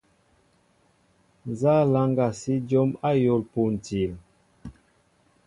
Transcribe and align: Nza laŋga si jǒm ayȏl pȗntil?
Nza 1.49 1.73
laŋga 1.93 2.27
si 2.39 2.53
jǒm 2.69 2.89
ayȏl 3.09 3.41
pȗntil? 3.51 4.11